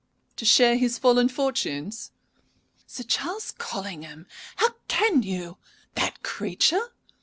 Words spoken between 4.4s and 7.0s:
How can you? That creature!"